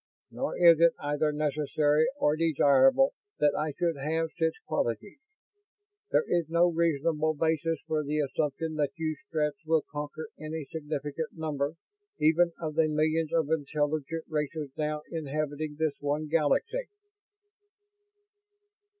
Nor 0.31 0.57
is 0.57 0.79
it 0.79 0.95
either 0.99 1.31
necessary 1.31 2.07
or 2.17 2.35
desirable 2.35 3.13
that 3.37 3.53
I 3.55 3.71
should 3.73 3.97
have 3.97 4.29
such 4.35 4.55
qualities. 4.65 5.19
There 6.09 6.25
is 6.27 6.49
no 6.49 6.69
reasonable 6.71 7.35
basis 7.35 7.77
for 7.85 8.03
the 8.03 8.17
assumption 8.17 8.77
that 8.77 8.93
you 8.97 9.15
Stretts 9.27 9.63
will 9.63 9.83
conquer 9.83 10.29
any 10.39 10.65
significant 10.71 11.33
number 11.33 11.75
even 12.19 12.51
of 12.59 12.73
the 12.73 12.87
millions 12.87 13.31
of 13.31 13.51
intelligent 13.51 14.23
races 14.27 14.71
now 14.75 15.03
inhabiting 15.11 15.75
this 15.77 15.93
one 15.99 16.25
Galaxy." 16.29 16.89